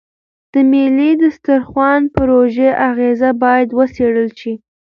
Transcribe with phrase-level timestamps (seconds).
[0.53, 4.53] د ملي دسترخوان پروژې اغېز باید وڅېړل شي.